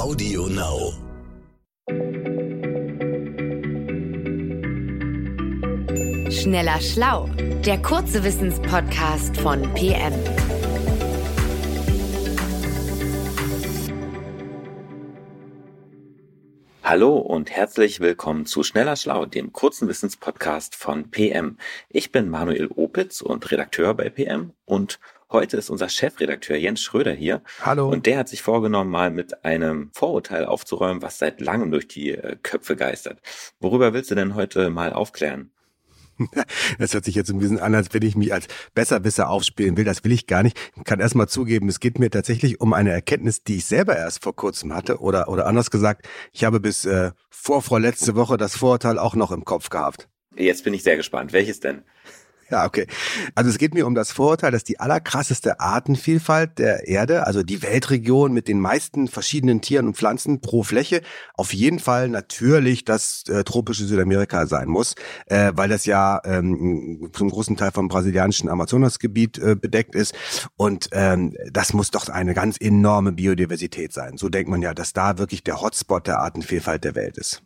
Audio 0.00 0.46
Now. 0.46 0.94
Schneller 6.30 6.80
Schlau, 6.80 7.28
der 7.66 7.82
kurze 7.82 8.24
Wissenspodcast 8.24 9.36
von 9.36 9.60
PM. 9.74 10.14
Hallo 16.82 17.18
und 17.18 17.50
herzlich 17.50 18.00
willkommen 18.00 18.46
zu 18.46 18.62
Schneller 18.62 18.96
Schlau, 18.96 19.26
dem 19.26 19.52
kurzen 19.52 19.86
Wissenspodcast 19.86 20.76
von 20.76 21.10
PM. 21.10 21.58
Ich 21.90 22.10
bin 22.10 22.30
Manuel 22.30 22.68
Opitz 22.68 23.20
und 23.20 23.50
Redakteur 23.50 23.92
bei 23.92 24.08
PM 24.08 24.54
und 24.64 24.98
heute 25.30 25.56
ist 25.56 25.70
unser 25.70 25.88
Chefredakteur 25.88 26.56
Jens 26.56 26.80
Schröder 26.80 27.12
hier. 27.12 27.42
Hallo. 27.62 27.88
Und 27.88 28.06
der 28.06 28.18
hat 28.18 28.28
sich 28.28 28.42
vorgenommen, 28.42 28.90
mal 28.90 29.10
mit 29.10 29.44
einem 29.44 29.90
Vorurteil 29.92 30.44
aufzuräumen, 30.44 31.02
was 31.02 31.18
seit 31.18 31.40
langem 31.40 31.70
durch 31.70 31.88
die 31.88 32.10
äh, 32.10 32.36
Köpfe 32.42 32.76
geistert. 32.76 33.20
Worüber 33.60 33.92
willst 33.92 34.10
du 34.10 34.14
denn 34.14 34.34
heute 34.34 34.70
mal 34.70 34.92
aufklären? 34.92 35.50
Das 36.78 36.92
hört 36.94 37.04
sich 37.04 37.14
jetzt 37.14 37.30
ein 37.30 37.38
bisschen 37.38 37.58
an, 37.58 37.74
als 37.74 37.92
wenn 37.92 38.02
ich 38.02 38.14
mich 38.14 38.32
als 38.32 38.46
Besserwisser 38.74 39.30
aufspielen 39.30 39.76
will. 39.76 39.84
Das 39.84 40.04
will 40.04 40.12
ich 40.12 40.26
gar 40.26 40.42
nicht. 40.42 40.58
Ich 40.76 40.84
kann 40.84 41.00
erst 41.00 41.14
mal 41.14 41.26
zugeben, 41.28 41.68
es 41.68 41.80
geht 41.80 41.98
mir 41.98 42.10
tatsächlich 42.10 42.60
um 42.60 42.74
eine 42.74 42.90
Erkenntnis, 42.90 43.42
die 43.42 43.56
ich 43.56 43.64
selber 43.64 43.96
erst 43.96 44.22
vor 44.22 44.36
kurzem 44.36 44.74
hatte. 44.74 44.98
Oder, 44.98 45.28
oder 45.28 45.46
anders 45.46 45.70
gesagt, 45.70 46.06
ich 46.32 46.44
habe 46.44 46.60
bis 46.60 46.84
äh, 46.84 47.12
vor, 47.30 47.62
vor 47.62 47.80
letzte 47.80 48.14
Woche 48.16 48.36
das 48.36 48.56
Vorurteil 48.56 48.98
auch 48.98 49.14
noch 49.14 49.32
im 49.32 49.44
Kopf 49.44 49.70
gehabt. 49.70 50.08
Jetzt 50.36 50.64
bin 50.64 50.74
ich 50.74 50.82
sehr 50.82 50.96
gespannt. 50.96 51.32
Welches 51.32 51.60
denn? 51.60 51.82
Ja, 52.60 52.66
okay. 52.66 52.86
Also 53.34 53.48
es 53.48 53.58
geht 53.58 53.74
mir 53.74 53.86
um 53.86 53.94
das 53.94 54.10
Vorurteil, 54.10 54.50
dass 54.50 54.64
die 54.64 54.80
allerkrasseste 54.80 55.60
Artenvielfalt 55.60 56.58
der 56.58 56.88
Erde, 56.88 57.26
also 57.26 57.42
die 57.42 57.62
Weltregion 57.62 58.32
mit 58.32 58.48
den 58.48 58.60
meisten 58.60 59.06
verschiedenen 59.06 59.60
Tieren 59.60 59.86
und 59.86 59.96
Pflanzen 59.96 60.40
pro 60.40 60.64
Fläche, 60.64 61.02
auf 61.34 61.54
jeden 61.54 61.78
Fall 61.78 62.08
natürlich 62.08 62.84
das 62.84 63.24
äh, 63.28 63.44
tropische 63.44 63.84
Südamerika 63.84 64.46
sein 64.46 64.68
muss, 64.68 64.94
äh, 65.26 65.52
weil 65.54 65.68
das 65.68 65.86
ja 65.86 66.20
ähm, 66.24 67.10
zum 67.12 67.30
großen 67.30 67.56
Teil 67.56 67.70
vom 67.70 67.88
brasilianischen 67.88 68.48
Amazonasgebiet 68.48 69.38
äh, 69.38 69.54
bedeckt 69.54 69.94
ist. 69.94 70.14
Und 70.56 70.88
ähm, 70.92 71.36
das 71.52 71.72
muss 71.72 71.90
doch 71.90 72.08
eine 72.08 72.34
ganz 72.34 72.56
enorme 72.58 73.12
Biodiversität 73.12 73.92
sein. 73.92 74.16
So 74.16 74.28
denkt 74.28 74.50
man 74.50 74.62
ja, 74.62 74.74
dass 74.74 74.92
da 74.92 75.18
wirklich 75.18 75.44
der 75.44 75.60
Hotspot 75.60 76.06
der 76.06 76.18
Artenvielfalt 76.18 76.84
der 76.84 76.94
Welt 76.96 77.16
ist. 77.16 77.42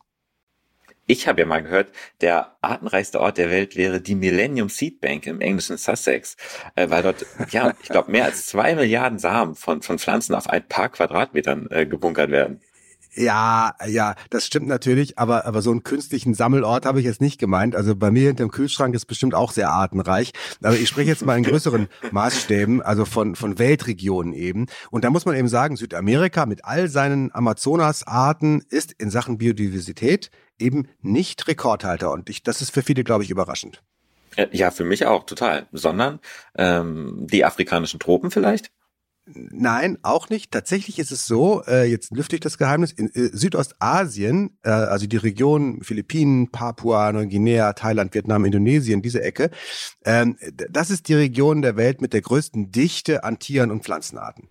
Ich 1.06 1.28
habe 1.28 1.40
ja 1.40 1.46
mal 1.46 1.62
gehört, 1.62 1.88
der 2.22 2.56
artenreichste 2.62 3.20
Ort 3.20 3.36
der 3.36 3.50
Welt 3.50 3.76
wäre 3.76 4.00
die 4.00 4.14
Millennium 4.14 4.70
Seed 4.70 5.00
Bank 5.00 5.26
im 5.26 5.40
englischen 5.40 5.76
Sussex, 5.76 6.36
äh, 6.76 6.88
weil 6.88 7.02
dort, 7.02 7.26
ja, 7.50 7.74
ich 7.82 7.90
glaube, 7.90 8.10
mehr 8.10 8.24
als 8.24 8.46
zwei 8.46 8.74
Milliarden 8.74 9.18
Samen 9.18 9.54
von, 9.54 9.82
von 9.82 9.98
Pflanzen 9.98 10.34
auf 10.34 10.48
ein 10.48 10.66
paar 10.66 10.88
Quadratmetern 10.88 11.68
äh, 11.70 11.84
gebunkert 11.86 12.30
werden. 12.30 12.60
Ja, 13.16 13.74
ja, 13.86 14.14
das 14.30 14.44
stimmt 14.44 14.66
natürlich, 14.66 15.18
aber, 15.18 15.46
aber 15.46 15.62
so 15.62 15.70
einen 15.70 15.84
künstlichen 15.84 16.34
Sammelort 16.34 16.84
habe 16.84 16.98
ich 16.98 17.06
jetzt 17.06 17.20
nicht 17.20 17.38
gemeint. 17.38 17.76
Also 17.76 17.94
bei 17.94 18.10
mir 18.10 18.26
hinterm 18.26 18.50
Kühlschrank 18.50 18.94
ist 18.94 19.06
bestimmt 19.06 19.34
auch 19.34 19.52
sehr 19.52 19.70
artenreich. 19.70 20.32
Aber 20.62 20.74
ich 20.74 20.88
spreche 20.88 21.10
jetzt 21.10 21.24
mal 21.24 21.38
in 21.38 21.44
größeren 21.44 21.88
Maßstäben, 22.10 22.82
also 22.82 23.04
von, 23.04 23.36
von 23.36 23.58
Weltregionen 23.58 24.32
eben. 24.32 24.66
Und 24.90 25.04
da 25.04 25.10
muss 25.10 25.26
man 25.26 25.36
eben 25.36 25.48
sagen, 25.48 25.76
Südamerika 25.76 26.46
mit 26.46 26.64
all 26.64 26.88
seinen 26.88 27.32
Amazonas-Arten 27.32 28.62
ist 28.68 28.92
in 28.92 29.10
Sachen 29.10 29.38
Biodiversität 29.38 30.30
eben 30.58 30.88
nicht 31.00 31.46
Rekordhalter. 31.46 32.10
Und 32.10 32.28
ich, 32.28 32.42
das 32.42 32.62
ist 32.62 32.70
für 32.70 32.82
viele, 32.82 33.04
glaube 33.04 33.22
ich, 33.22 33.30
überraschend. 33.30 33.82
Äh, 34.36 34.48
ja, 34.50 34.72
für 34.72 34.84
mich 34.84 35.06
auch, 35.06 35.24
total. 35.24 35.68
Sondern 35.70 36.18
ähm, 36.56 37.26
die 37.30 37.44
afrikanischen 37.44 38.00
Tropen 38.00 38.32
vielleicht? 38.32 38.70
Nein, 39.26 39.96
auch 40.02 40.28
nicht. 40.28 40.50
Tatsächlich 40.50 40.98
ist 40.98 41.10
es 41.10 41.26
so, 41.26 41.62
äh, 41.66 41.84
jetzt 41.84 42.14
lüfte 42.14 42.36
ich 42.36 42.40
das 42.40 42.58
Geheimnis, 42.58 42.92
in 42.92 43.08
äh, 43.14 43.30
Südostasien, 43.32 44.58
äh, 44.62 44.68
also 44.68 45.06
die 45.06 45.16
Region 45.16 45.82
Philippinen, 45.82 46.50
Papua, 46.50 47.10
Neuguinea, 47.10 47.72
Thailand, 47.72 48.12
Vietnam, 48.14 48.44
Indonesien, 48.44 49.00
diese 49.00 49.22
Ecke, 49.22 49.50
ähm, 50.04 50.36
das 50.70 50.90
ist 50.90 51.08
die 51.08 51.14
Region 51.14 51.62
der 51.62 51.76
Welt 51.76 52.02
mit 52.02 52.12
der 52.12 52.20
größten 52.20 52.70
Dichte 52.70 53.24
an 53.24 53.38
Tieren 53.38 53.70
und 53.70 53.82
Pflanzenarten. 53.82 54.48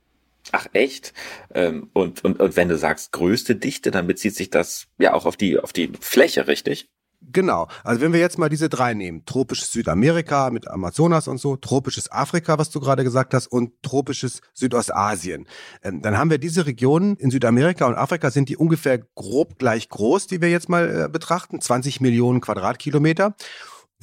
Ach 0.51 0.67
echt? 0.73 1.13
Ähm, 1.53 1.89
und, 1.93 2.23
und, 2.23 2.39
und 2.39 2.55
wenn 2.55 2.67
du 2.67 2.77
sagst 2.77 3.11
größte 3.11 3.55
Dichte, 3.55 3.91
dann 3.91 4.07
bezieht 4.07 4.35
sich 4.35 4.49
das 4.49 4.87
ja 4.97 5.13
auch 5.13 5.25
auf 5.25 5.37
die, 5.37 5.59
auf 5.59 5.71
die 5.71 5.91
Fläche, 5.99 6.47
richtig? 6.47 6.89
Genau. 7.31 7.67
Also 7.83 8.01
wenn 8.01 8.13
wir 8.13 8.19
jetzt 8.19 8.37
mal 8.37 8.49
diese 8.49 8.69
drei 8.69 8.93
nehmen, 8.93 9.25
tropisches 9.25 9.71
Südamerika 9.71 10.49
mit 10.49 10.67
Amazonas 10.67 11.27
und 11.27 11.39
so, 11.39 11.55
tropisches 11.55 12.11
Afrika, 12.11 12.57
was 12.57 12.69
du 12.69 12.79
gerade 12.79 13.03
gesagt 13.03 13.33
hast, 13.33 13.47
und 13.47 13.71
tropisches 13.81 14.41
Südostasien, 14.53 15.47
ähm, 15.83 16.01
dann 16.01 16.17
haben 16.17 16.29
wir 16.29 16.37
diese 16.37 16.65
Regionen 16.65 17.15
in 17.15 17.31
Südamerika 17.31 17.85
und 17.87 17.95
Afrika 17.95 18.29
sind 18.29 18.49
die 18.49 18.57
ungefähr 18.57 18.99
grob 19.15 19.57
gleich 19.57 19.89
groß, 19.89 20.27
die 20.27 20.41
wir 20.41 20.49
jetzt 20.49 20.69
mal 20.69 21.05
äh, 21.05 21.09
betrachten, 21.09 21.61
20 21.61 22.01
Millionen 22.01 22.41
Quadratkilometer. 22.41 23.35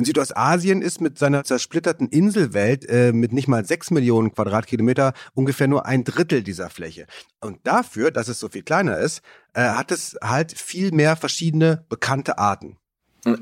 In 0.01 0.07
Südostasien 0.07 0.81
ist 0.81 1.03
mit 1.03 1.19
seiner 1.19 1.45
zersplitterten 1.45 2.09
Inselwelt 2.09 2.89
äh, 2.89 3.13
mit 3.13 3.35
nicht 3.35 3.49
mal 3.49 3.67
sechs 3.67 3.91
Millionen 3.91 4.33
Quadratkilometer 4.33 5.13
ungefähr 5.35 5.69
nur 5.69 5.85
ein 5.85 6.05
Drittel 6.05 6.43
dieser 6.43 6.71
Fläche. 6.71 7.07
Und 7.43 7.59
dafür, 7.65 8.11
dass 8.11 8.29
es 8.29 8.41
so 8.41 8.49
viel 8.49 8.63
kleiner 8.63 8.97
ist, 8.97 9.21
äh, 9.53 9.61
hat 9.61 9.93
es 9.93 10.17
halt 10.23 10.53
viel 10.57 10.93
mehr 10.93 11.17
verschiedene 11.17 11.85
bekannte 11.91 12.39
Arten. 12.39 12.80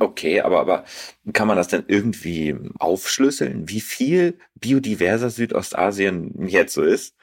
Okay, 0.01 0.41
aber, 0.41 0.61
aber 0.61 0.85
kann 1.33 1.49
man 1.49 1.57
das 1.57 1.69
denn 1.69 1.85
irgendwie 1.87 2.57
aufschlüsseln, 2.79 3.69
wie 3.69 3.81
viel 3.81 4.39
biodiverser 4.55 5.31
Südostasien 5.31 6.47
jetzt 6.49 6.75
so 6.75 6.83
ist? 6.83 7.15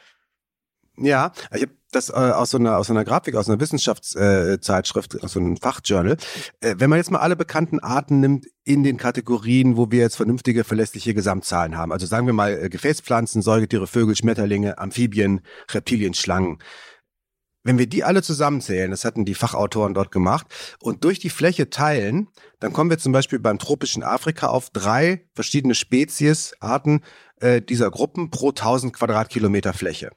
Ja, 0.97 1.33
ich 1.53 1.63
habe 1.63 1.73
das 1.91 2.09
äh, 2.09 2.13
aus 2.13 2.51
so 2.51 2.57
einer 2.57 2.77
aus 2.77 2.87
so 2.87 2.93
einer 2.93 3.03
Grafik 3.03 3.35
aus 3.35 3.49
einer 3.49 3.59
Wissenschaftszeitschrift 3.59 5.21
aus 5.23 5.33
so 5.33 5.39
einem 5.39 5.57
Fachjournal. 5.57 6.17
Äh, 6.61 6.75
wenn 6.77 6.89
man 6.89 6.97
jetzt 6.97 7.11
mal 7.11 7.19
alle 7.19 7.35
bekannten 7.35 7.79
Arten 7.79 8.21
nimmt 8.21 8.45
in 8.63 8.83
den 8.83 8.97
Kategorien, 8.97 9.75
wo 9.75 9.91
wir 9.91 9.99
jetzt 9.99 10.15
vernünftige 10.15 10.63
verlässliche 10.63 11.13
Gesamtzahlen 11.13 11.77
haben, 11.77 11.91
also 11.91 12.05
sagen 12.05 12.27
wir 12.27 12.33
mal 12.33 12.53
äh, 12.53 12.69
Gefäßpflanzen, 12.69 13.41
Säugetiere, 13.41 13.87
Vögel, 13.87 14.15
Schmetterlinge, 14.15 14.77
Amphibien, 14.77 15.41
Reptilien, 15.71 16.13
Schlangen, 16.13 16.59
wenn 17.65 17.79
wir 17.79 17.87
die 17.87 18.03
alle 18.03 18.21
zusammenzählen, 18.21 18.91
das 18.91 19.03
hatten 19.03 19.25
die 19.25 19.33
Fachautoren 19.33 19.93
dort 19.93 20.11
gemacht, 20.11 20.47
und 20.79 21.03
durch 21.03 21.19
die 21.19 21.31
Fläche 21.31 21.69
teilen, 21.69 22.29
dann 22.59 22.71
kommen 22.71 22.89
wir 22.89 22.99
zum 22.99 23.11
Beispiel 23.11 23.39
beim 23.39 23.59
tropischen 23.59 24.03
Afrika 24.03 24.47
auf 24.47 24.69
drei 24.69 25.25
verschiedene 25.33 25.75
Spezies, 25.75 26.55
Arten 26.59 27.01
äh, 27.41 27.61
dieser 27.61 27.89
Gruppen 27.89 28.29
pro 28.29 28.49
1000 28.49 28.93
Quadratkilometer 28.93 29.73
Fläche. 29.73 30.11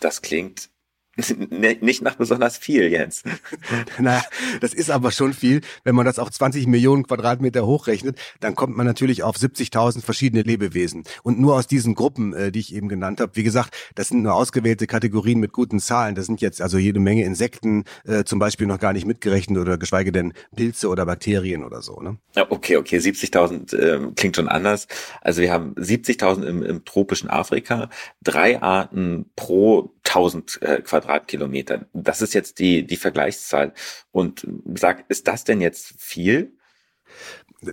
Das 0.00 0.22
klingt 0.22 0.70
nicht 1.80 2.02
nach 2.02 2.16
besonders 2.16 2.58
viel, 2.58 2.88
Jens. 2.88 3.22
naja, 3.98 4.22
das 4.60 4.74
ist 4.74 4.90
aber 4.90 5.10
schon 5.10 5.32
viel. 5.32 5.60
Wenn 5.84 5.94
man 5.94 6.06
das 6.06 6.18
auf 6.18 6.30
20 6.30 6.66
Millionen 6.66 7.06
Quadratmeter 7.06 7.66
hochrechnet, 7.66 8.18
dann 8.40 8.54
kommt 8.54 8.76
man 8.76 8.86
natürlich 8.86 9.22
auf 9.22 9.36
70.000 9.36 10.02
verschiedene 10.02 10.42
Lebewesen. 10.42 11.04
Und 11.22 11.40
nur 11.40 11.56
aus 11.56 11.66
diesen 11.66 11.94
Gruppen, 11.94 12.32
äh, 12.34 12.52
die 12.52 12.60
ich 12.60 12.74
eben 12.74 12.88
genannt 12.88 13.20
habe, 13.20 13.32
wie 13.34 13.42
gesagt, 13.42 13.74
das 13.94 14.08
sind 14.08 14.22
nur 14.22 14.34
ausgewählte 14.34 14.86
Kategorien 14.86 15.40
mit 15.40 15.52
guten 15.52 15.80
Zahlen. 15.80 16.14
Das 16.14 16.26
sind 16.26 16.40
jetzt 16.40 16.62
also 16.62 16.78
jede 16.78 17.00
Menge 17.00 17.24
Insekten 17.24 17.84
äh, 18.06 18.24
zum 18.24 18.38
Beispiel 18.38 18.66
noch 18.66 18.78
gar 18.78 18.92
nicht 18.92 19.06
mitgerechnet 19.06 19.58
oder 19.58 19.78
geschweige 19.78 20.12
denn 20.12 20.32
Pilze 20.54 20.88
oder 20.88 21.06
Bakterien 21.06 21.64
oder 21.64 21.82
so. 21.82 22.00
Ne? 22.00 22.18
Ja, 22.36 22.46
okay, 22.50 22.76
okay, 22.76 22.98
70.000 22.98 23.76
äh, 23.76 24.12
klingt 24.14 24.36
schon 24.36 24.48
anders. 24.48 24.86
Also 25.20 25.42
wir 25.42 25.52
haben 25.52 25.74
70.000 25.74 26.44
im, 26.44 26.62
im 26.62 26.84
tropischen 26.84 27.30
Afrika, 27.30 27.90
drei 28.22 28.62
Arten 28.62 29.26
pro 29.34 29.92
1000 30.08 30.62
äh, 30.62 30.82
Quadratkilometer. 30.82 31.86
Das 31.92 32.22
ist 32.22 32.34
jetzt 32.34 32.58
die, 32.58 32.86
die 32.86 32.96
Vergleichszahl. 32.96 33.74
Und 34.10 34.46
sag, 34.74 35.04
ist 35.08 35.28
das 35.28 35.44
denn 35.44 35.60
jetzt 35.60 35.94
viel? 35.98 36.56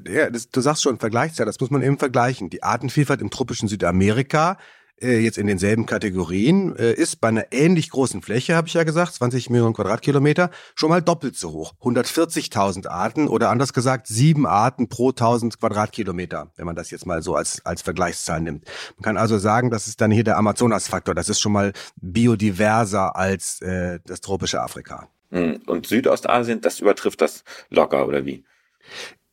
Ja, 0.07 0.29
das, 0.29 0.49
du 0.49 0.61
sagst 0.61 0.83
schon 0.83 0.99
Vergleichszahl, 0.99 1.45
das 1.45 1.59
muss 1.59 1.69
man 1.69 1.83
eben 1.83 1.97
vergleichen. 1.97 2.49
Die 2.49 2.63
Artenvielfalt 2.63 3.21
im 3.21 3.29
tropischen 3.29 3.67
Südamerika 3.67 4.57
äh, 5.01 5.19
jetzt 5.19 5.37
in 5.37 5.47
denselben 5.47 5.85
Kategorien, 5.85 6.75
äh, 6.75 6.93
ist 6.93 7.21
bei 7.21 7.27
einer 7.29 7.51
ähnlich 7.51 7.89
großen 7.89 8.21
Fläche, 8.21 8.55
habe 8.55 8.67
ich 8.67 8.73
ja 8.73 8.83
gesagt, 8.83 9.13
20 9.13 9.49
Millionen 9.49 9.73
Quadratkilometer, 9.73 10.49
schon 10.75 10.89
mal 10.89 11.01
doppelt 11.01 11.35
so 11.35 11.51
hoch. 11.51 11.73
140.000 11.81 12.87
Arten 12.87 13.27
oder 13.27 13.49
anders 13.49 13.73
gesagt 13.73 14.07
sieben 14.07 14.45
Arten 14.45 14.87
pro 14.89 15.09
1000 15.09 15.59
Quadratkilometer, 15.59 16.51
wenn 16.55 16.65
man 16.65 16.75
das 16.75 16.91
jetzt 16.91 17.05
mal 17.05 17.21
so 17.21 17.35
als, 17.35 17.65
als 17.65 17.81
Vergleichszahl 17.81 18.41
nimmt. 18.41 18.65
Man 18.97 19.03
kann 19.03 19.17
also 19.17 19.37
sagen, 19.37 19.69
das 19.69 19.87
ist 19.87 20.01
dann 20.01 20.11
hier 20.11 20.23
der 20.23 20.37
Amazonas-Faktor. 20.37 21.15
Das 21.15 21.29
ist 21.29 21.39
schon 21.39 21.51
mal 21.51 21.73
biodiverser 21.97 23.15
als 23.15 23.61
äh, 23.61 23.99
das 24.05 24.21
tropische 24.21 24.61
Afrika. 24.61 25.09
Hm, 25.31 25.61
und 25.65 25.87
Südostasien, 25.87 26.61
das 26.61 26.79
übertrifft 26.79 27.21
das 27.21 27.43
locker, 27.69 28.07
oder 28.07 28.25
wie? 28.25 28.45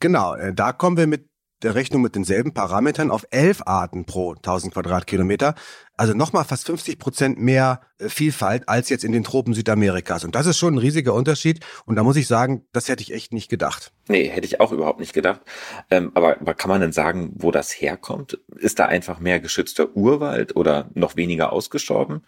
Genau, 0.00 0.34
äh, 0.34 0.52
da 0.52 0.72
kommen 0.72 0.96
wir 0.96 1.06
mit 1.06 1.28
der 1.62 1.74
Rechnung 1.74 2.02
mit 2.02 2.14
denselben 2.14 2.54
Parametern 2.54 3.10
auf 3.10 3.26
elf 3.30 3.62
Arten 3.66 4.04
pro 4.04 4.34
1000 4.34 4.72
Quadratkilometer. 4.74 5.54
Also 5.96 6.14
nochmal 6.14 6.44
fast 6.44 6.66
50 6.66 6.98
Prozent 6.98 7.38
mehr 7.38 7.80
äh, 7.98 8.08
Vielfalt 8.08 8.68
als 8.68 8.88
jetzt 8.88 9.04
in 9.04 9.12
den 9.12 9.24
Tropen 9.24 9.54
Südamerikas. 9.54 10.24
Und 10.24 10.34
das 10.34 10.46
ist 10.46 10.58
schon 10.58 10.74
ein 10.74 10.78
riesiger 10.78 11.14
Unterschied. 11.14 11.60
Und 11.84 11.96
da 11.96 12.02
muss 12.02 12.16
ich 12.16 12.26
sagen, 12.26 12.66
das 12.72 12.88
hätte 12.88 13.02
ich 13.02 13.12
echt 13.12 13.32
nicht 13.32 13.48
gedacht. 13.48 13.92
Nee, 14.08 14.28
hätte 14.28 14.46
ich 14.46 14.60
auch 14.60 14.72
überhaupt 14.72 15.00
nicht 15.00 15.12
gedacht. 15.12 15.40
Ähm, 15.90 16.10
aber, 16.14 16.40
aber 16.40 16.54
kann 16.54 16.70
man 16.70 16.80
denn 16.80 16.92
sagen, 16.92 17.32
wo 17.34 17.50
das 17.50 17.70
herkommt? 17.70 18.40
Ist 18.56 18.78
da 18.78 18.86
einfach 18.86 19.20
mehr 19.20 19.40
geschützter 19.40 19.94
Urwald 19.96 20.56
oder 20.56 20.90
noch 20.94 21.16
weniger 21.16 21.52
ausgestorben? 21.52 22.26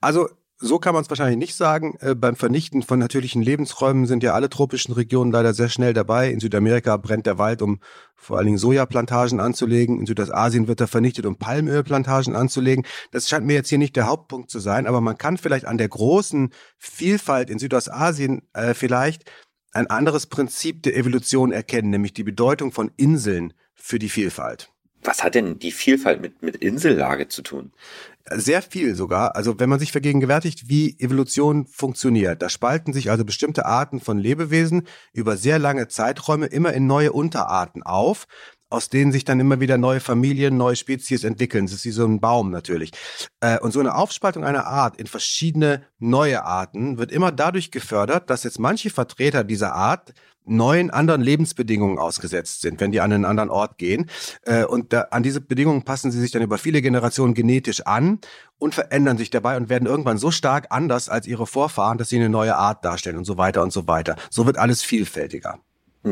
Also 0.00 0.28
so 0.58 0.78
kann 0.78 0.94
man 0.94 1.02
es 1.02 1.10
wahrscheinlich 1.10 1.36
nicht 1.36 1.54
sagen. 1.54 1.96
Äh, 2.00 2.14
beim 2.14 2.34
Vernichten 2.34 2.82
von 2.82 2.98
natürlichen 2.98 3.42
Lebensräumen 3.42 4.06
sind 4.06 4.22
ja 4.22 4.32
alle 4.32 4.48
tropischen 4.48 4.94
Regionen 4.94 5.30
leider 5.30 5.52
sehr 5.52 5.68
schnell 5.68 5.92
dabei. 5.92 6.30
In 6.30 6.40
Südamerika 6.40 6.96
brennt 6.96 7.26
der 7.26 7.38
Wald, 7.38 7.60
um 7.60 7.80
vor 8.14 8.38
allen 8.38 8.46
Dingen 8.46 8.58
Sojaplantagen 8.58 9.38
anzulegen. 9.38 10.00
In 10.00 10.06
Südostasien 10.06 10.66
wird 10.66 10.80
er 10.80 10.88
vernichtet, 10.88 11.26
um 11.26 11.36
Palmölplantagen 11.36 12.34
anzulegen. 12.34 12.86
Das 13.12 13.28
scheint 13.28 13.46
mir 13.46 13.54
jetzt 13.54 13.68
hier 13.68 13.78
nicht 13.78 13.96
der 13.96 14.06
Hauptpunkt 14.06 14.50
zu 14.50 14.58
sein, 14.58 14.86
aber 14.86 15.00
man 15.00 15.18
kann 15.18 15.36
vielleicht 15.36 15.66
an 15.66 15.78
der 15.78 15.88
großen 15.88 16.50
Vielfalt 16.78 17.50
in 17.50 17.58
Südostasien 17.58 18.42
äh, 18.54 18.72
vielleicht 18.72 19.30
ein 19.72 19.88
anderes 19.88 20.26
Prinzip 20.26 20.82
der 20.84 20.96
Evolution 20.96 21.52
erkennen, 21.52 21.90
nämlich 21.90 22.14
die 22.14 22.24
Bedeutung 22.24 22.72
von 22.72 22.90
Inseln 22.96 23.52
für 23.74 23.98
die 23.98 24.08
Vielfalt. 24.08 24.72
Was 25.06 25.22
hat 25.22 25.36
denn 25.36 25.58
die 25.58 25.70
Vielfalt 25.70 26.20
mit, 26.20 26.42
mit 26.42 26.56
Insellage 26.56 27.28
zu 27.28 27.42
tun? 27.42 27.72
Sehr 28.28 28.60
viel 28.60 28.96
sogar. 28.96 29.36
Also 29.36 29.60
wenn 29.60 29.68
man 29.68 29.78
sich 29.78 29.92
vergegenwärtigt, 29.92 30.68
wie 30.68 30.96
Evolution 30.98 31.66
funktioniert, 31.66 32.42
da 32.42 32.48
spalten 32.48 32.92
sich 32.92 33.08
also 33.08 33.24
bestimmte 33.24 33.66
Arten 33.66 34.00
von 34.00 34.18
Lebewesen 34.18 34.88
über 35.12 35.36
sehr 35.36 35.60
lange 35.60 35.86
Zeiträume 35.86 36.46
immer 36.46 36.72
in 36.72 36.88
neue 36.88 37.12
Unterarten 37.12 37.84
auf 37.84 38.26
aus 38.68 38.88
denen 38.88 39.12
sich 39.12 39.24
dann 39.24 39.40
immer 39.40 39.60
wieder 39.60 39.78
neue 39.78 40.00
Familien, 40.00 40.56
neue 40.56 40.76
Spezies 40.76 41.24
entwickeln. 41.24 41.66
Das 41.66 41.74
ist 41.74 41.84
wie 41.84 41.90
so 41.90 42.04
ein 42.04 42.20
Baum 42.20 42.50
natürlich. 42.50 42.90
Äh, 43.40 43.58
und 43.60 43.72
so 43.72 43.80
eine 43.80 43.94
Aufspaltung 43.94 44.44
einer 44.44 44.66
Art 44.66 44.96
in 44.96 45.06
verschiedene 45.06 45.82
neue 45.98 46.44
Arten 46.44 46.98
wird 46.98 47.12
immer 47.12 47.32
dadurch 47.32 47.70
gefördert, 47.70 48.30
dass 48.30 48.44
jetzt 48.44 48.58
manche 48.58 48.90
Vertreter 48.90 49.44
dieser 49.44 49.74
Art 49.74 50.14
neuen 50.46 50.90
anderen 50.90 51.20
Lebensbedingungen 51.22 51.98
ausgesetzt 51.98 52.62
sind, 52.62 52.80
wenn 52.80 52.92
die 52.92 53.00
an 53.00 53.12
einen 53.12 53.24
anderen 53.24 53.50
Ort 53.50 53.78
gehen. 53.78 54.08
Äh, 54.42 54.64
und 54.64 54.92
da, 54.92 55.02
an 55.10 55.22
diese 55.22 55.40
Bedingungen 55.40 55.82
passen 55.82 56.10
sie 56.10 56.20
sich 56.20 56.30
dann 56.30 56.42
über 56.42 56.58
viele 56.58 56.82
Generationen 56.82 57.34
genetisch 57.34 57.82
an 57.82 58.20
und 58.58 58.74
verändern 58.74 59.18
sich 59.18 59.30
dabei 59.30 59.56
und 59.56 59.68
werden 59.68 59.86
irgendwann 59.86 60.18
so 60.18 60.30
stark 60.30 60.66
anders 60.70 61.08
als 61.08 61.26
ihre 61.26 61.46
Vorfahren, 61.46 61.98
dass 61.98 62.08
sie 62.08 62.16
eine 62.16 62.28
neue 62.28 62.56
Art 62.56 62.84
darstellen 62.84 63.18
und 63.18 63.24
so 63.24 63.36
weiter 63.38 63.62
und 63.62 63.72
so 63.72 63.86
weiter. 63.86 64.16
So 64.30 64.46
wird 64.46 64.56
alles 64.58 64.82
vielfältiger. 64.82 65.60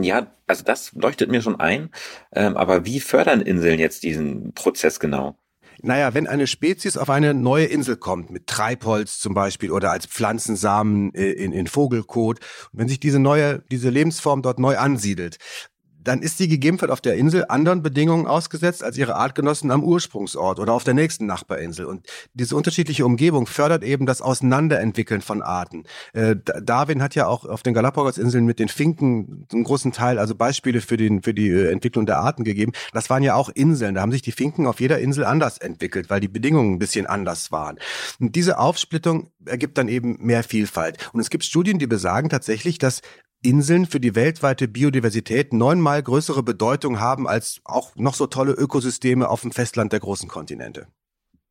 Ja, 0.02 0.26
also 0.46 0.64
das 0.64 0.92
leuchtet 0.92 1.30
mir 1.30 1.42
schon 1.42 1.60
ein. 1.60 1.90
Ähm, 2.32 2.56
aber 2.56 2.84
wie 2.84 3.00
fördern 3.00 3.40
Inseln 3.40 3.78
jetzt 3.78 4.02
diesen 4.02 4.52
Prozess 4.52 4.98
genau? 4.98 5.36
Naja, 5.82 6.14
wenn 6.14 6.26
eine 6.26 6.46
Spezies 6.46 6.96
auf 6.96 7.10
eine 7.10 7.34
neue 7.34 7.66
Insel 7.66 7.96
kommt, 7.96 8.30
mit 8.30 8.46
Treibholz 8.46 9.18
zum 9.18 9.34
Beispiel 9.34 9.70
oder 9.70 9.90
als 9.90 10.06
Pflanzensamen 10.06 11.12
äh, 11.14 11.30
in, 11.32 11.52
in 11.52 11.66
Vogelkot, 11.66 12.40
wenn 12.72 12.88
sich 12.88 13.00
diese 13.00 13.18
neue, 13.18 13.62
diese 13.70 13.90
Lebensform 13.90 14.42
dort 14.42 14.58
neu 14.58 14.78
ansiedelt, 14.78 15.38
dann 16.04 16.22
ist 16.22 16.38
sie 16.38 16.48
gegebenenfalls 16.48 16.92
auf 16.92 17.00
der 17.00 17.16
Insel 17.16 17.46
anderen 17.48 17.82
Bedingungen 17.82 18.26
ausgesetzt 18.26 18.84
als 18.84 18.96
ihre 18.96 19.16
Artgenossen 19.16 19.70
am 19.70 19.82
Ursprungsort 19.82 20.58
oder 20.58 20.72
auf 20.72 20.84
der 20.84 20.94
nächsten 20.94 21.26
Nachbarinsel. 21.26 21.86
Und 21.86 22.06
diese 22.34 22.56
unterschiedliche 22.56 23.04
Umgebung 23.04 23.46
fördert 23.46 23.82
eben 23.82 24.06
das 24.06 24.20
Auseinanderentwickeln 24.20 25.22
von 25.22 25.42
Arten. 25.42 25.84
Äh, 26.12 26.36
Darwin 26.62 27.02
hat 27.02 27.14
ja 27.14 27.26
auch 27.26 27.44
auf 27.44 27.62
den 27.62 27.74
Galapagos-Inseln 27.74 28.44
mit 28.44 28.58
den 28.58 28.68
Finken 28.68 29.46
einen 29.52 29.64
großen 29.64 29.92
Teil, 29.92 30.18
also 30.18 30.34
Beispiele 30.34 30.80
für, 30.80 30.96
den, 30.96 31.22
für 31.22 31.34
die 31.34 31.48
äh, 31.48 31.70
Entwicklung 31.70 32.06
der 32.06 32.18
Arten 32.18 32.44
gegeben. 32.44 32.72
Das 32.92 33.10
waren 33.10 33.22
ja 33.22 33.34
auch 33.34 33.48
Inseln. 33.48 33.94
Da 33.94 34.02
haben 34.02 34.12
sich 34.12 34.22
die 34.22 34.32
Finken 34.32 34.66
auf 34.66 34.80
jeder 34.80 34.98
Insel 34.98 35.24
anders 35.24 35.58
entwickelt, 35.58 36.10
weil 36.10 36.20
die 36.20 36.28
Bedingungen 36.28 36.74
ein 36.74 36.78
bisschen 36.78 37.06
anders 37.06 37.50
waren. 37.50 37.78
Und 38.20 38.36
diese 38.36 38.58
Aufsplittung 38.58 39.30
ergibt 39.46 39.78
dann 39.78 39.88
eben 39.88 40.16
mehr 40.20 40.42
Vielfalt. 40.42 40.98
Und 41.12 41.20
es 41.20 41.30
gibt 41.30 41.44
Studien, 41.44 41.78
die 41.78 41.86
besagen 41.86 42.28
tatsächlich, 42.28 42.78
dass 42.78 43.00
Inseln 43.44 43.86
für 43.86 44.00
die 44.00 44.14
weltweite 44.14 44.68
Biodiversität 44.68 45.52
neunmal 45.52 46.02
größere 46.02 46.42
Bedeutung 46.42 46.98
haben 47.00 47.28
als 47.28 47.60
auch 47.64 47.94
noch 47.96 48.14
so 48.14 48.26
tolle 48.26 48.52
Ökosysteme 48.52 49.28
auf 49.28 49.42
dem 49.42 49.52
Festland 49.52 49.92
der 49.92 50.00
großen 50.00 50.28
Kontinente. 50.28 50.88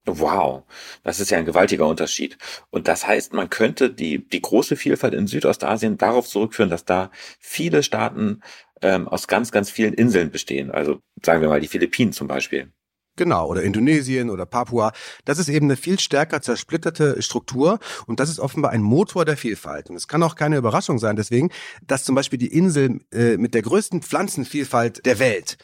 Wow, 0.06 0.64
das 1.04 1.22
ist 1.22 1.32
ja 1.32 1.38
ein 1.38 1.46
gewaltiger 1.46 1.88
Unterschied. 1.88 2.38
Und 2.72 2.90
das 2.90 3.08
heißt, 3.08 3.32
man 3.32 3.50
könnte 3.50 3.90
die, 3.90 4.28
die 4.28 4.42
große 4.42 4.76
Vielfalt 4.76 5.14
in 5.14 5.28
Südostasien 5.28 5.98
darauf 5.98 6.28
zurückführen, 6.28 6.70
dass 6.70 6.84
da 6.84 7.10
viele 7.40 7.84
Staaten 7.84 8.42
ähm, 8.82 9.08
aus 9.08 9.30
ganz, 9.30 9.52
ganz 9.52 9.70
vielen 9.70 9.94
Inseln 9.94 10.30
bestehen. 10.30 10.72
Also 10.72 11.00
sagen 11.22 11.42
wir 11.42 11.48
mal 11.48 11.62
die 11.62 11.70
Philippinen 11.70 12.12
zum 12.12 12.28
Beispiel. 12.28 12.74
Genau, 13.16 13.48
oder 13.48 13.62
Indonesien 13.62 14.32
oder 14.32 14.48
Papua. 14.48 14.92
Das 15.24 15.38
ist 15.38 15.48
eben 15.48 15.68
eine 15.68 15.78
viel 15.78 16.00
stärker 16.00 16.42
zersplitterte 16.42 17.22
Struktur 17.22 17.80
und 18.08 18.20
das 18.20 18.30
ist 18.30 18.40
offenbar 18.40 18.72
ein 18.72 18.82
Motor 18.82 19.24
der 19.24 19.38
Vielfalt. 19.38 19.90
Und 19.90 19.96
es 19.96 20.08
kann 20.08 20.24
auch 20.24 20.36
keine 20.36 20.58
Überraschung 20.58 20.98
sein, 20.98 21.16
deswegen, 21.16 21.50
dass 21.86 22.04
zum 22.04 22.16
Beispiel 22.16 22.40
die 22.40 22.52
Insel 22.52 23.02
äh, 23.12 23.38
mit 23.38 23.54
der 23.54 23.62
größten 23.62 24.02
Pflanzenvielfalt 24.02 25.06
der 25.06 25.20
Welt 25.20 25.58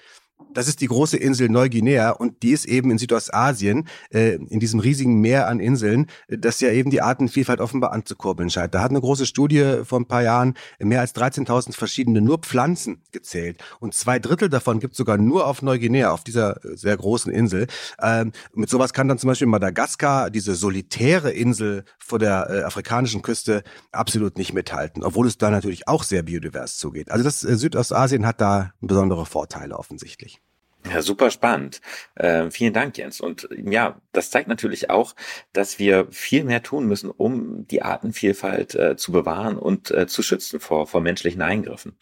das 0.60 0.68
ist 0.68 0.82
die 0.82 0.88
große 0.88 1.16
Insel 1.16 1.48
Neuguinea 1.48 2.10
und 2.10 2.44
die 2.44 2.52
ist 2.52 2.66
eben 2.66 2.92
in 2.92 2.98
Südostasien, 2.98 3.88
äh, 4.12 4.34
in 4.34 4.60
diesem 4.60 4.82
riesigen 4.82 5.22
Meer 5.22 5.48
an 5.48 5.62
Inseln, 5.62 6.08
das 6.28 6.60
ja 6.60 6.70
eben 6.70 6.92
die 6.92 7.02
Artenvielfalt 7.02 7.62
offenbar 7.62 7.94
anzukurbeln 7.94 8.50
scheint. 8.50 8.76
Da 8.76 8.82
hat 8.82 8.90
eine 8.90 9.00
große 9.00 9.26
Studie 9.26 9.84
vor 9.86 10.02
ein 10.02 10.08
paar 10.08 10.22
Jahren 10.22 10.56
mehr 10.80 11.00
als 11.00 11.16
13.000 11.16 11.74
verschiedene 11.74 12.20
nur 12.20 12.40
Pflanzen 12.40 13.04
gezählt 13.14 13.64
und 13.80 13.94
zwei 13.94 14.20
Drittel 14.20 14.50
davon 14.50 14.82
gibt 14.82 14.96
sogar 14.96 15.18
nur 15.18 15.48
auf 15.48 15.62
Neuguinea, 15.62 16.12
auf 16.12 16.26
dieser 16.26 16.60
sehr 16.62 16.98
großen 16.98 17.32
Insel. 17.32 17.68
Ähm, 18.02 18.34
mit 18.54 18.70
sowas 18.70 18.92
kann 18.92 19.08
dann 19.08 19.18
zum 19.18 19.30
Beispiel 19.30 19.48
Madagaskar, 19.48 20.30
diese 20.30 20.56
solitäre 20.56 21.32
Insel 21.32 21.86
vor 22.00 22.20
der 22.20 22.50
äh, 22.50 22.64
afrikanischen 22.64 23.22
Küste, 23.22 23.64
absolut 23.94 24.38
nicht 24.38 24.54
mithalten, 24.54 25.06
obwohl 25.06 25.26
es 25.26 25.38
da 25.38 25.52
natürlich 25.52 25.88
auch 25.88 26.04
sehr 26.04 26.24
biodivers 26.24 26.78
zugeht. 26.78 27.12
Also 27.12 27.24
das 27.24 27.46
äh, 27.46 27.56
Südostasien 27.56 28.26
hat 28.26 28.42
da 28.42 28.74
besondere 28.82 29.26
Vorteile 29.26 29.80
offensichtlich. 29.80 30.42
Ja, 30.88 31.02
super 31.02 31.30
spannend. 31.30 31.82
Äh, 32.16 32.50
vielen 32.52 32.74
Dank, 32.74 32.98
Jens. 32.98 33.20
Und 33.20 33.50
ja, 33.64 34.00
das 34.14 34.32
zeigt 34.32 34.48
natürlich 34.48 34.90
auch, 34.90 35.14
dass 35.52 35.78
wir 35.78 36.08
viel 36.10 36.46
mehr 36.46 36.64
tun 36.64 36.88
müssen, 36.88 37.10
um 37.10 37.68
die 37.68 37.82
Artenvielfalt 37.82 38.76
äh, 38.76 38.96
zu 38.96 39.12
bewahren 39.12 39.58
und 39.58 39.92
äh, 39.92 40.08
zu 40.08 40.24
schützen 40.24 40.60
vor, 40.60 40.88
vor 40.88 41.02
menschlichen 41.02 41.42
Eingriffen. 41.42 41.98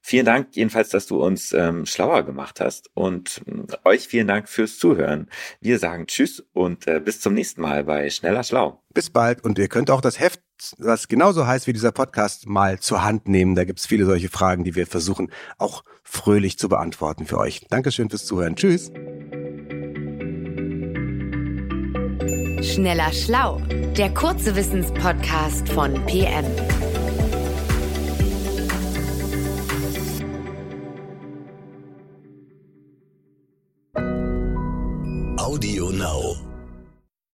Vielen 0.00 0.26
Dank 0.26 0.48
jedenfalls, 0.52 0.90
dass 0.90 1.06
du 1.06 1.22
uns 1.22 1.52
ähm, 1.52 1.84
schlauer 1.86 2.22
gemacht 2.22 2.60
hast 2.60 2.90
und 2.94 3.42
äh, 3.46 3.76
euch 3.84 4.06
vielen 4.06 4.28
Dank 4.28 4.48
fürs 4.48 4.78
Zuhören. 4.78 5.28
Wir 5.60 5.78
sagen 5.78 6.06
Tschüss 6.06 6.42
und 6.52 6.86
äh, 6.86 7.00
bis 7.00 7.20
zum 7.20 7.34
nächsten 7.34 7.60
Mal 7.60 7.84
bei 7.84 8.08
Schneller 8.10 8.44
Schlau. 8.44 8.82
Bis 8.94 9.10
bald 9.10 9.44
und 9.44 9.58
ihr 9.58 9.68
könnt 9.68 9.90
auch 9.90 10.00
das 10.00 10.20
Heft, 10.20 10.40
was 10.78 11.08
genauso 11.08 11.46
heißt 11.46 11.66
wie 11.66 11.72
dieser 11.72 11.92
Podcast, 11.92 12.46
mal 12.46 12.78
zur 12.78 13.02
Hand 13.02 13.28
nehmen. 13.28 13.54
Da 13.54 13.64
gibt's 13.64 13.86
viele 13.86 14.04
solche 14.06 14.28
Fragen, 14.28 14.64
die 14.64 14.74
wir 14.74 14.86
versuchen 14.86 15.30
auch 15.58 15.84
fröhlich 16.02 16.58
zu 16.58 16.68
beantworten 16.68 17.26
für 17.26 17.38
euch. 17.38 17.66
Dankeschön 17.68 18.10
fürs 18.10 18.26
Zuhören. 18.26 18.56
Tschüss. 18.56 18.90
Schneller 22.62 23.12
Schlau, 23.12 23.60
der 23.96 24.12
kurze 24.12 24.54
Wissenspodcast 24.54 25.68
von 25.68 25.94
PM. 26.06 26.44